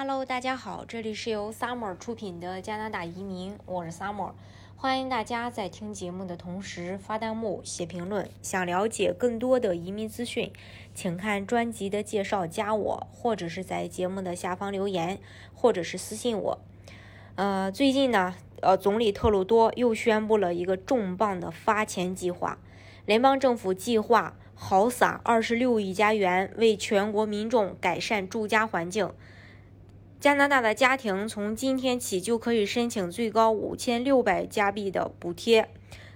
[0.00, 4.30] Hello，大家好，这里是由 Summer 出品的加拿大移民，我是 Summer，
[4.76, 8.30] 欢迎大家在听节目的同时发弹幕、写评论。
[8.40, 10.52] 想了解更多的移民资讯，
[10.94, 15.18] 请看专辑的介绍，加我，或者是在节目的下方留言，
[15.52, 16.60] 或者是私信我。
[17.34, 22.58] 呃，最近呢，呃，总理特鲁多又宣布了一个重磅的发钱计划，
[23.04, 29.10] 联邦政府计划豪撒二十六亿加元，为全国民众改善住家环境。
[30.20, 35.68] 加拿大的家庭从今天起就可以申请最高五千六百加币的补贴。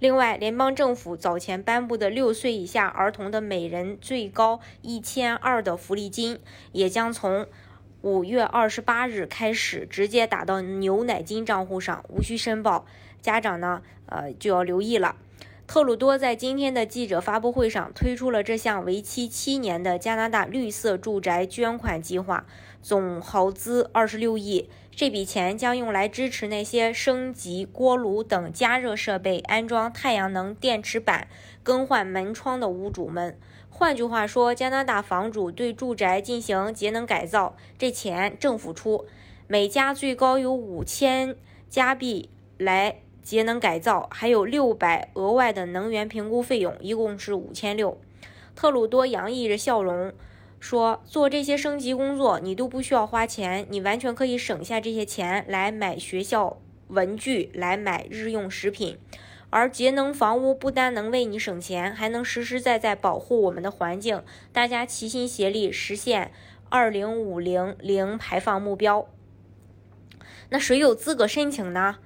[0.00, 6.40] 另外，联邦政府早前颁布的六岁以下儿童的每人最高一千二的福利金，
[6.72, 7.46] 也将从。
[8.02, 12.84] 五月二十八日开始，直接打到牛奶金账户上，无需申报。
[13.22, 15.16] 家长呢，呃，就要留意了。
[15.66, 22.46] 特鲁多在今天的记者发布会上推出了这项为期七年的加拿大绿色住宅捐款计划，
[22.82, 24.68] 总耗资二十六亿。
[24.94, 31.26] 这笔钱将用来支持那些升级锅炉等加热设备、安装太阳能电池板、
[31.64, 33.36] 更换门窗的屋主们。
[33.68, 39.06] 换句话说，加拿大房主对住宅进行节能改造，这钱政府出，
[39.48, 41.34] 每家最高有五千
[41.68, 47.98] 加币来节能改造，还有六百额外的能源评估费用，一共是五千六。
[48.54, 50.12] 特鲁多洋溢着笑容
[50.60, 58.98] 说：“做这些升级工作，你都不需要花钱，你完全可以省下这些钱来买学校文具，来买日用食品。”
[59.50, 64.20] 而节能房屋不单能为你省钱，还能实实在在保护我们的环境。
[64.52, 66.32] 大家齐心协力，实现
[66.68, 69.08] 二零五零零排放目标。
[70.50, 71.98] 那谁有资格申请呢？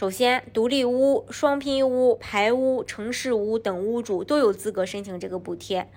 [0.00, 5.90] 首先，独立屋、双拼屋、排屋、城市屋等屋主都有资格申请这个补贴。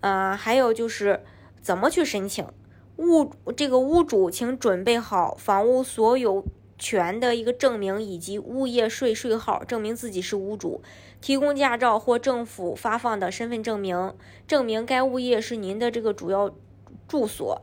[0.00, 1.24] 呃，还有就是
[1.60, 2.46] 怎么去申请？
[2.98, 6.44] 屋这个屋主，请准备好房屋所有。
[6.78, 10.80] 权的一个证明以及物业税税号，证明自己是屋主；
[11.20, 14.14] 提供驾照或政府发放的身份证明，
[14.46, 16.54] 证明该物业是您的这个主要
[17.08, 17.60] 住所；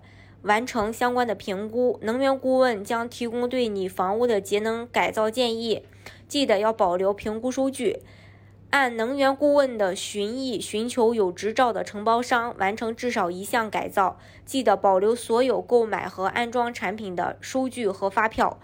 [0.48, 5.84] 完成相关的评估，能源顾问将提供对你房屋的节能改造建议，
[6.28, 8.02] 记得要保留评估收据。
[8.70, 18.60] 按能源顾问的寻意寻求有执照的承包商，完成至少一项改造，记得保留所有购买和安装产品的收据和发票。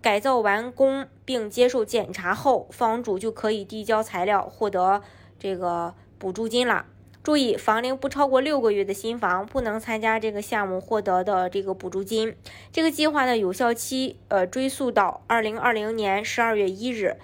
[0.00, 5.02] 改造完工并接受检查后，房主就可以递交材料获得
[5.38, 6.86] 这个补助金了。
[7.28, 12.34] 注意，房龄不超过六个月的新房不能参加这个项目获得的这个补助金。
[12.72, 17.18] 这个计划的有效期呃追溯到二零二零年十二月一日，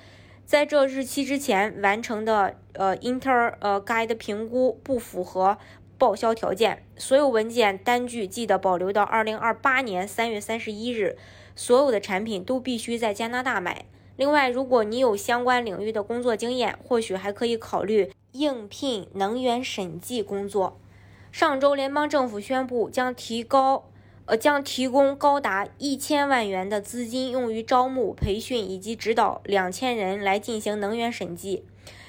[0.45, 5.57] 在这日期之前完成的呃 Inter 呃 Guide 评估不符合
[5.97, 6.85] 报销条件。
[6.99, 11.17] 所有文件单据记得保留到二零二八年三月三十一日。
[11.57, 13.87] 所有的产品都必须在加拿大买。
[14.17, 20.77] 另外，如果你有相关领域的工作经验，或许还可以考虑应聘能源审计工作。
[21.31, 23.89] 上周，联邦政府宣布将提高，
[24.27, 31.65] 呃，将提供高达一千万元的资金，用于招募、培训以及指导两千人来进行能源审计。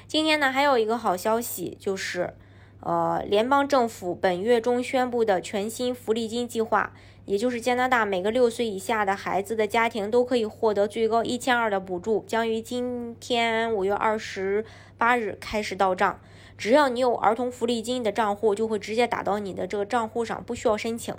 [0.07, 2.35] 今天呢，还有一个好消息，就是。
[2.81, 6.93] 呃，联邦政府本月中宣布的全新福利金计划，
[7.25, 14.63] 也就是加拿大每个六岁以下的孩子的家庭都可以获得最高一千二的补助，将于今天五月二十
[14.97, 16.19] 八日开始到账。
[16.57, 21.13] 只要你有儿童福利金的账户，就会直接打到你的这个账户上，不需要申请。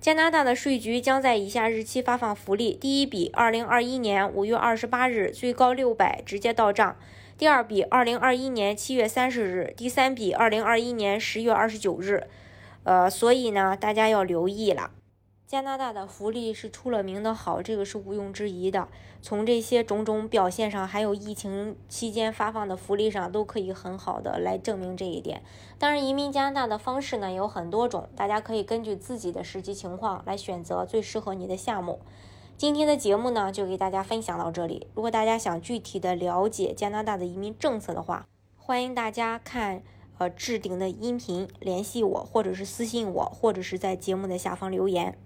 [0.00, 6.96] 加拿大的税局将在以下日期发放福利：第一笔，二零二一年五月二十八日，最高六百，直接到账。
[7.36, 12.28] 第二笔，二零二一年七月三十日；第三笔，二零二一年十月二十九日。
[12.84, 14.92] 呃，所以呢，大家要留意了。
[15.44, 18.86] 加拿大的福利是出了名的好，这个是毋庸置疑的。
[19.20, 25.42] 从这些种种表现上，还有疫情期间发放的福利上，都可以很好的来证明这一点。
[25.76, 32.00] 当然，移民加拿大的方式呢有很多种，大家可以根据自己的实际情况来选择最适合你的项目。
[32.56, 34.86] 今天的节目呢，就给大家分享到这里。
[34.94, 39.82] 如果大家想具体的了解加拿大的移民政策的话，欢迎大家看
[40.18, 45.18] 呃置顶的音频联系我，或者是私信我，或者是在节目的下方留言。